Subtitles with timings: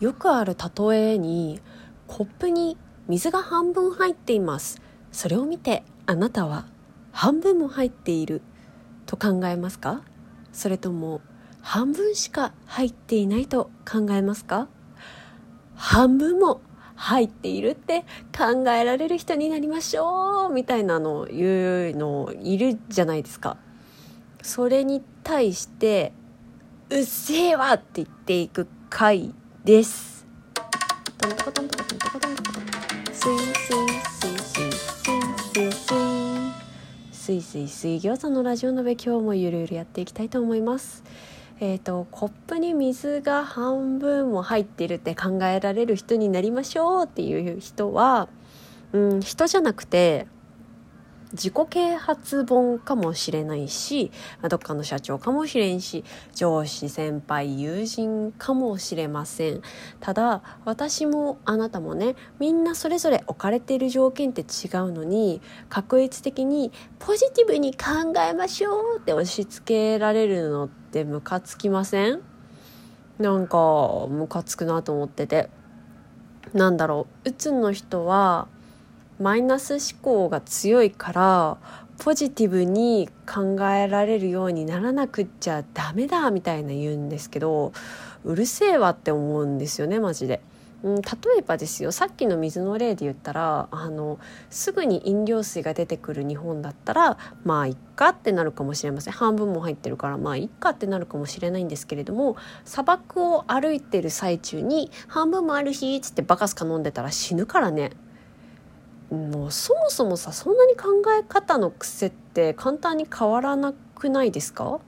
[0.00, 1.60] よくある例えに
[2.06, 4.80] コップに水が半分入っています
[5.12, 6.66] それを見てあなたは
[7.12, 8.42] 半分も入っている
[9.06, 10.02] と考えますか？
[10.52, 11.20] それとも
[11.60, 14.68] 半分しか入っていないと考えますか？
[15.74, 16.60] 半分も
[16.94, 18.04] 入っているって
[18.36, 23.56] 考えられる人になりましょうみたいなのを言うのいるじゃないですか。
[24.42, 26.12] それに対して
[26.90, 30.26] 「うっせえわ!」って言っていく回です。
[31.18, 32.74] トントコトントコトントコトントコトン
[33.12, 36.12] スイスイスイスイスイスイ
[37.12, 41.04] スイスイスイ餃子のラジオ鍋今日もゆるゆるやっていきたいと思います。
[41.60, 48.30] えーと、コップに水が半分も入ってるって考えられる人になりましょうっていう人は、
[48.94, 50.26] うん、人じゃなくて
[51.32, 54.10] 自己啓発本かもしれないし
[54.48, 59.62] どっかの社長かもしれんし上司先輩友人かもしれません。
[60.00, 64.46] ただ私もあなたもねみんなそれぞれ置かれている条件って違う
[64.92, 72.20] のに確率的にポジティブに考えましょうって押し付けられるのってムカつきません？
[73.18, 75.48] なんかムカつくなと思ってて。
[76.54, 77.28] なんだろう。
[77.28, 78.48] うつの人は
[79.20, 81.58] マイナス思考が強いから
[81.98, 87.72] ポジティブに考えられるようにならなくっちゃダメだみたいな言うんですけど
[88.24, 90.40] うるせえわって思うんですよねマジで。
[90.82, 91.02] うん、例
[91.38, 107.90] えばですよさっきの水の例で言ったらあのすぐに飲料水が出てくる日本だったらまあいっかってなるかもしれません半分も入ってるからまあいっかってなるかもしれないんですけれども砂漠を歩いてる最中に半分もある日っつってバカスカ飲んでたら死ぬからね
[109.10, 114.80] もうそもそもさそんなに考え方の癖って簡単に変わらなくないですか？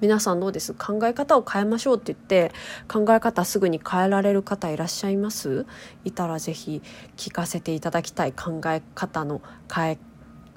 [0.00, 0.74] 皆さんどうです？
[0.74, 2.52] 考え方を変えましょうって言って
[2.88, 5.66] 考え方すぐに変えられる方いらっしゃいます？
[6.04, 6.82] いたら是非
[7.16, 8.32] 聞かせていただきたい。
[8.32, 9.98] 考え方の変え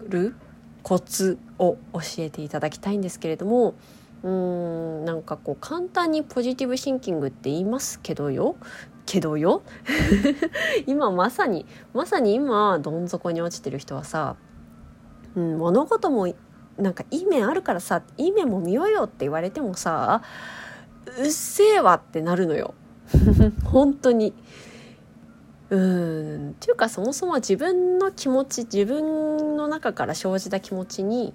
[0.07, 0.35] る
[0.83, 3.75] コツを教えていただきたいんですけれども
[4.23, 4.29] うー
[5.01, 8.55] んなんかこう簡単にポジティブシンキングって言いますけどよ。
[9.11, 9.61] けどよ
[10.87, 14.37] 今まさにまさに今どん底に落ちてる人はさ、
[15.35, 16.33] うん、物事も
[16.77, 20.21] なんかいい面あるからさいい面も見ようよって言われてもさ
[21.19, 22.73] うっせえわってなるのよ
[23.65, 24.33] 本当に。
[25.69, 31.33] うんっていうかそもそも自分の気持ち自分の中から生じた気持ちに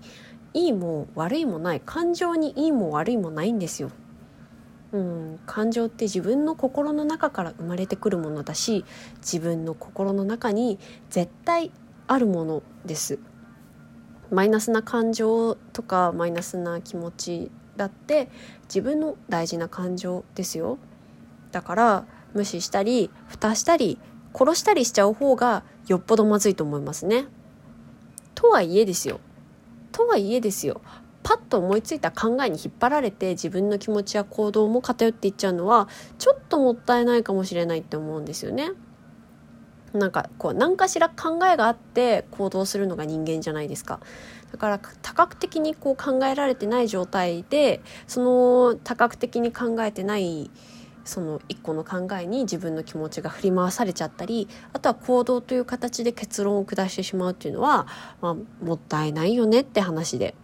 [0.52, 3.90] いいも悪いもない感情にいいも悪いもないんですよ。
[4.96, 8.86] うん、感情って自分の心の中から生まれてくるものだし
[9.18, 10.78] 自分の心の中に
[11.10, 11.70] 絶対
[12.06, 13.18] あるものです。
[14.30, 18.30] マイナスな感情とかマイナスな気持ちだって
[18.68, 20.78] 自分の大事な感情ですよ。
[21.52, 23.98] だから無視したり蓋したり
[24.34, 27.26] 殺したりしちゃう方がよっぽどまずいと思いますね。
[28.34, 29.20] とはいえですよ。
[29.92, 30.80] とはいえですよ。
[31.26, 35.88] パッと思いついた考えに引っ張られて自分の気持ちや行動も偏っていっちゃうのは
[36.18, 38.70] ちょっともったいないかもしれないって思うんですよね。
[39.92, 43.98] なんかこう何かしら考えがあって行動するのが人間じゃないですか。
[44.52, 50.48] だから多角的にこう考えられてない状態でその多角的に考えてない
[51.04, 57.88] その一個の考えに自分の気持ちが振り回されちゃったりあとは行動という形で結論を下してしまうっていうのは、
[58.20, 60.36] まあ、もったいないよねって話で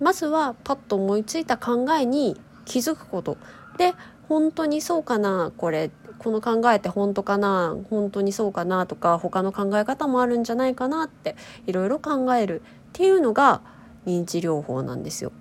[0.00, 3.36] まずはパッと思いついた考えに気づくこと
[3.78, 3.94] で
[4.28, 13.60] 本当にそうかなこれこの考えって本当かな本当にそうかなとか他の考え方もあるんじゃないかなっていろいろ考えるっていうのが
[14.06, 15.32] 認知療法なんですよ。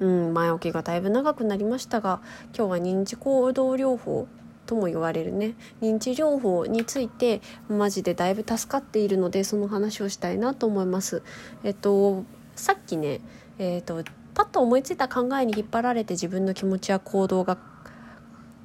[0.00, 2.20] うん、前置きがだいぶ長くなりましたが
[2.56, 4.26] 今日は認知行動療法
[4.66, 11.22] とも言われるね認知療法についてマジでだいぶ助かっているのでその話をしたいなと思います。
[11.62, 13.20] えっとさっきね、
[13.58, 14.04] えーと、
[14.34, 17.58] パッと思いついた考えに引っ張られて自分の気持ちや行動が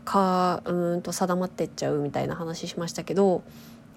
[0.06, 3.44] かうんと定まってっちゃうみたいな話しましたけど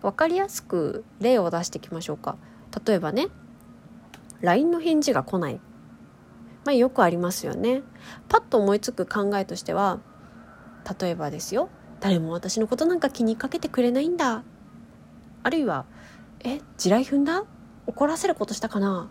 [0.03, 2.37] 分かりやすく例を出していきましょうか。
[2.85, 3.29] 例えばね
[4.41, 5.61] LINE の返事が来ない。
[6.65, 7.83] まあよくありますよね。
[8.29, 10.01] パッと思いつく考えとしては
[11.01, 11.69] 例えばですよ
[12.01, 14.43] 誰も私のことなんか気にかけてくれないんだ。
[15.43, 15.85] あるいは
[16.41, 17.45] え地雷踏んだ？
[17.87, 19.09] 怒らせることしたかな？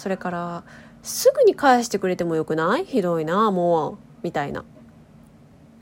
[0.00, 0.64] それから
[1.02, 2.86] すぐに返してくれてもよくない？
[2.86, 4.64] ひどいなもうみたいな。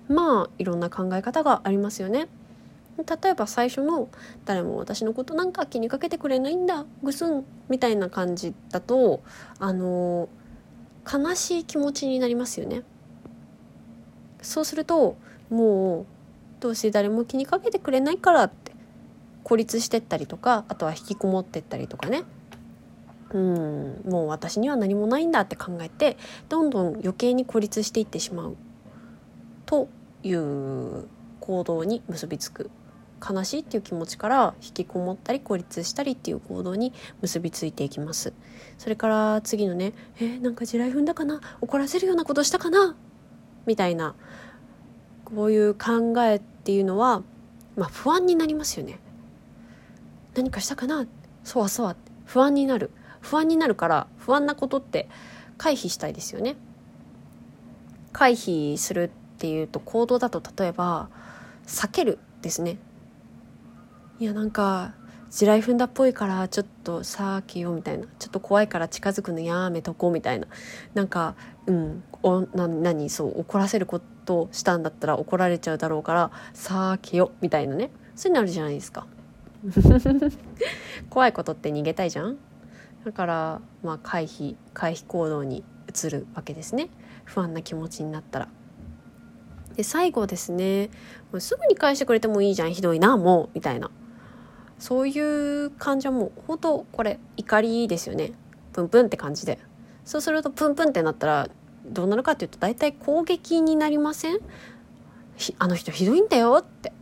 [0.08, 2.26] まあいろんな考え方がありますよね。
[2.96, 4.08] 例えば最初の
[4.44, 9.22] 「誰も私のことなんか気にかけてくれないんだぐすん」みたいな感じだと
[9.60, 10.28] あの
[11.08, 12.82] 悲しい気持ちになりますよね。
[14.42, 15.16] そうすると
[15.48, 16.06] もう
[16.58, 18.72] どうせ誰も気にかけてくれないからって
[19.44, 22.24] 孤立してったりとかあとは引きこもってったりとかね。
[23.32, 24.02] うん。
[24.08, 26.16] もう私には何もないんだって考えて
[26.48, 28.56] どんどん余計に孤立していってしまう。
[29.66, 29.88] と
[30.22, 31.06] いう
[31.40, 32.70] 行動に結びつく。
[33.20, 38.32] 悲しいっていう気持ちから引きこもったり孤立したりっていう行動に結びついていきます。
[38.78, 41.40] それから次のねえー、なんか地雷踏んだかな？
[41.60, 42.94] 怒らせるようなことしたかな？
[43.66, 44.14] みたいな
[45.24, 47.22] こういう考えっていうのは、
[47.76, 49.00] まあ、不安になりますよね。
[50.36, 51.04] 何かしたかな？
[51.42, 52.92] そわそわ不安になる。
[53.28, 55.06] 不安になるから不安なことって
[55.58, 56.56] 回避したいですよね。
[58.12, 61.10] 回避するっていうと行動だと例えば
[61.66, 62.78] 避けるですね。
[64.18, 64.94] いやなんか
[65.30, 68.06] 地雷踏んだっぽいからちょっと避けようみたいな。
[68.18, 70.46] ちょっと怖いから近づくのやめとこうみたいな。
[70.94, 71.34] なんか
[71.66, 77.90] うんおな何そう怒らせることしたんだったら怒られちゃうだろうから避けよみたいなね。
[78.16, 79.06] そういうのあるじゃないですか。
[81.10, 82.38] 怖いことって逃げたいじゃん。
[83.08, 86.90] だからまあ回避回避行動に移るわけですね。
[87.24, 88.48] 不安な気持ちになったら。
[89.76, 90.90] で最後ですね。
[91.32, 93.90] もうすぐに返してくれてもいいじゃんひどいなもうみたいな。
[94.78, 98.32] そういう感じはもう本当これ怒りですよね。
[98.74, 99.58] プンプンって感じで。
[100.04, 101.48] そうするとプンプンってなったら
[101.86, 104.40] どうなるかっていうと大体攻撃になりません？
[105.58, 106.92] あの人ひどいんだよって。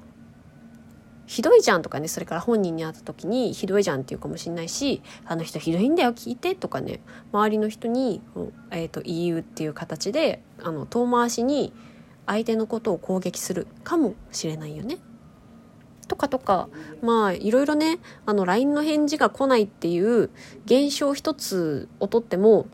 [1.26, 7.00] ひどいじゃんとかねそれから本人に会った時にひどいじゃんって言うかもしれないしあの人ひどいんだよ聞いてとかね
[7.32, 8.22] 周りの人に、
[8.70, 11.72] えーと、言うっていう形であの遠回しに
[12.26, 14.98] 相手のことを攻撃するかもしれないよね。
[16.08, 16.68] とかとか
[17.02, 20.30] まあいろいろねあの LINE の返事が来ないっていう
[20.64, 22.66] 現象一つをとっても、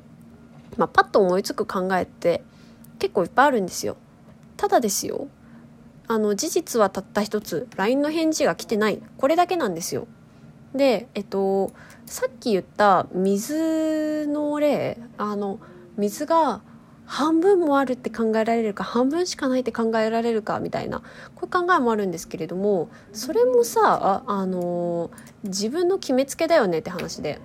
[0.77, 2.43] まあ、パッと思いつく考えって
[2.99, 3.97] 結構いっぱいあるんですよ。
[4.59, 5.29] ただですよ
[6.13, 10.07] あの事実はたった一つ LINE の返事が来てないこれだけなんですよ。
[10.75, 11.73] でえっと
[12.05, 15.59] さっき言った水の例あの
[15.97, 16.61] 水が
[17.07, 21.01] 半分もあるって考えられるか半分しかないって考えられるかみたいな
[21.35, 25.11] こういう考えもあるんですけれどもそれもさあ、あの
[25.45, 27.41] 自分の決めつけだよねって話で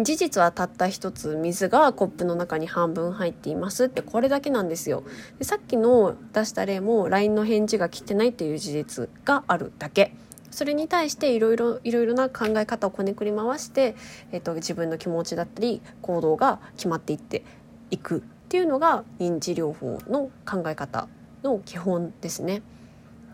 [0.00, 5.04] 事実はたった一つ水がコップの中に半分入っていますってこれだけなんですよ
[5.38, 10.12] でさっきの出した例も LINE の返事が来てないっていう事実があるだけ
[10.50, 13.96] それに対していろいろいろいろな考え方をこねくり回して、
[14.30, 17.44] えっと、自分の気持ちだったり行動が決まっていって
[17.90, 21.08] いくっていうのが認知療法の考え方
[21.42, 22.62] の基本ですね。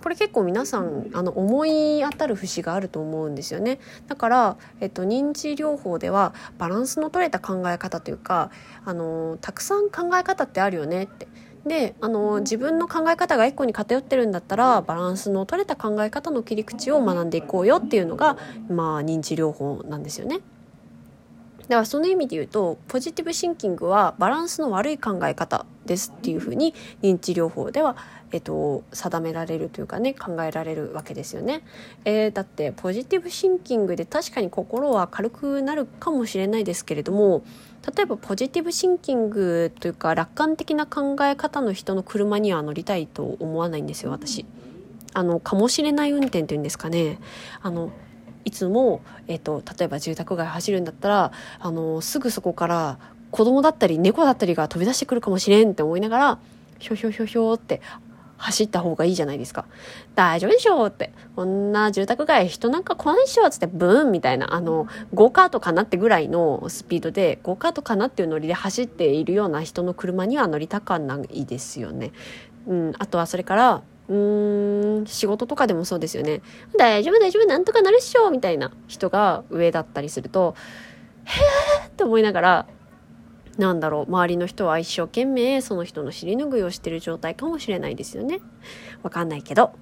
[0.02, 8.50] これ結構皆さんあの思い当たる節があると思うんですよねだから、えっと、認知療法ではバランスの取れた考え方というか
[8.84, 11.28] あのたくさん考え方ってあるよねって
[11.66, 18.38] であの自分の考え方が一個に偏ってるんだったらバランスの取れた考え方の切り口を学んでいこうよっていうのが、
[18.68, 20.40] まあ、認知療法なんですよね。
[21.70, 27.96] だからその意味で言うとポジティブシンキングはバランスの悪い考え方ですっていうふうに認知療法では、
[28.32, 31.62] えっと、定められるというかね考えられるわけですよね、
[32.04, 37.42] えー、だってポジティブシンキングで確かに心は軽くなるかもしれないですけれども
[37.96, 44.46] 例えばポジティブシンキングというか楽観的な考え方の人の車には乗りたいと思わないんですよ私。
[45.12, 47.18] あのかもしれない運転っていうんですかね
[47.62, 47.90] あの
[48.44, 52.98] いつも、えーと、例えば住宅街走るんだったらあのすぐそこから
[53.30, 56.38] 子供だったり猫だったりが飛び出してくるかもしれんって思いながら
[56.78, 57.80] ひょひょひょひょって
[58.40, 59.66] 走った方がいいじゃないですか。
[60.14, 61.12] 大丈夫でしょうって。
[61.36, 72.12] こんな住宅街人なんか来ないでしょつってブーンみたいな、あの、ゴーカートかなってぐらいのスピードで、ゴーカートかなっていうノリで走っているような人の車には乗りたかないですよね。
[72.66, 76.40] うん、あとはそれから、うーん、仕事とかでもそうですよね。
[76.78, 80.54] 大丈夫大丈夫なんとかなるっしょみたいな人が上だったりすると、
[81.24, 82.66] へーって思いながら、
[83.58, 88.40] なんだろう、周りの人は一生懸命その人の尻拭いをしてる状態かもしれないですよね。
[89.02, 89.72] わかんないけど。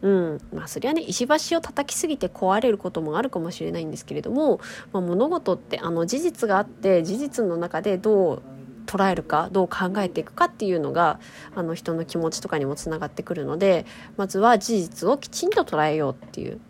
[0.00, 4.60] うん、まあそれはね石橋を叩きすぎて壊れることもあるかもしれないんですけれども、
[4.92, 8.42] まあ、物事ってあの事実があって事実の中でどう
[8.86, 11.20] 捉えるかどう考えていくかっていうのが
[11.54, 16.60] あの人の気持ちとかにもつながってくるのでまずは事実をきちんと捉えようっていう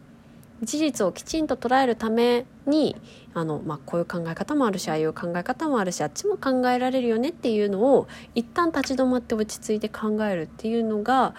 [0.63, 2.97] 事実をきちんと捉えるために
[3.35, 11.35] あの、まあ、こういう考え方もあるしああいう考え方もあるしあっちも考えられるよねっていうのを一旦立ち止まって落ち着いて考えるっていうのが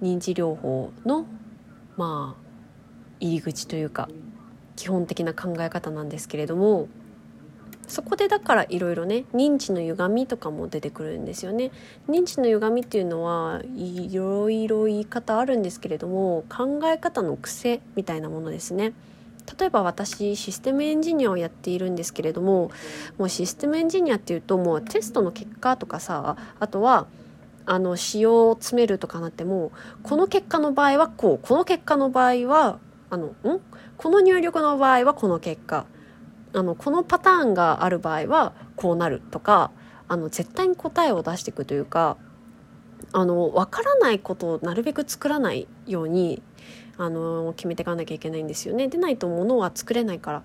[0.00, 1.26] 認知療法の
[1.96, 2.42] まあ
[3.18, 4.08] 入り口というか
[4.76, 6.88] 基本的な考え方なんですけれども
[7.90, 11.72] そこでだからいろいろね認知の歪みとかも出てくるんですよね。
[12.08, 18.92] 認知の歪みっていうのはいろいろ言い方あるんですけれども考え方の癖みたいなものですね。
[19.58, 22.70] 例えば私システムエンジニアをやっているんですけれども
[23.18, 27.08] もうシステムエンジニアっていうともうテストの結果とかさあとは
[27.66, 29.72] あの仕様を詰めるとかなっても
[30.04, 32.78] この結果の場合はこうこの結果の場合は
[33.10, 33.60] あのん？
[33.96, 35.86] この入力の場合はこの結果。
[36.52, 39.70] あのこのパターンがある場合はこうなるとか
[40.08, 42.16] あの絶対に答えを出していくというか
[43.12, 46.42] あの分からないことをなるべく作らないように
[46.98, 48.88] あの決めていかなきゃいけないんですよね。
[48.88, 50.42] でないと物は作れないから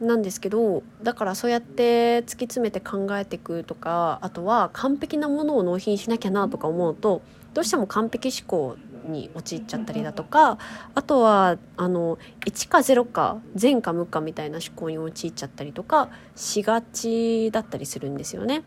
[0.00, 7.22] なんですけどだからそうやって突き詰めて考えていくとかあとは完璧なものを納品しなきゃなとか思うと
[7.54, 10.58] どうしても完璧思考に陥っちゃったりだとか
[10.94, 18.62] あとはあの1か0か善か無かみたいな思考に陥っちゃったりとかしがちだったりするんですよね。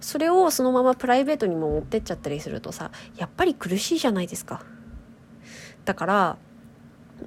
[0.00, 4.62] それをそのままプライベートにも持ってっちゃったりするとさやっぱり苦しいじゃないですか。
[5.84, 6.36] だから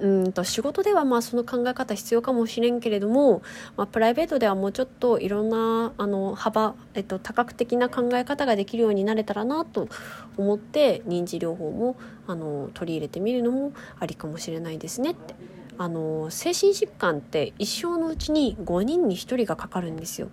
[0.00, 3.42] うんと仕事ではまあその考え方必要かもしれんけれども、
[3.76, 9.88] まあ、プライベートではもうちょっといろんなあの幅、えっと、多角的な考え方ができるようになれたらなと
[10.36, 11.96] 思って認知療法も
[12.26, 15.34] あの取り入れてみるのもありかもしれないですねって。
[15.76, 20.28] あの精神疾患って一生のうちに5人に1人がかかるんですよ。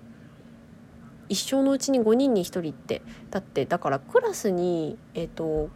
[1.30, 3.02] 一生のうちに5人に1人って。
[3.32, 5.70] だってだからクラスにえっ、と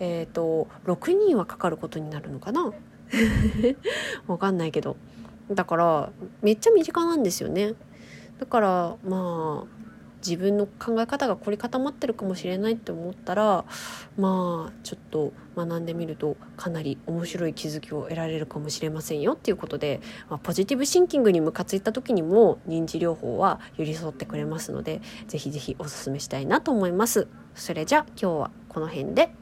[0.00, 2.72] えっ、と6人はかかることになるのかな。
[4.26, 4.96] わかんないけど。
[5.50, 7.74] だからめっちゃ身近なんですよね。
[8.38, 9.82] だからまあ
[10.26, 13.64] 自分の考え方が凝り固まってるかもしれないって思ったら
[14.16, 19.32] まあちょっと学んでみるとかなり面白い気づきを得られるかもしれませんよ。
[19.32, 20.00] っていうことで、
[20.30, 27.26] まあ、ポジティブシンキングにムカついた時にも認知療法は寄り添ってくれますので是非是非おすすめしたいなと思います。
[27.54, 29.41] それじゃ今日はこの辺で。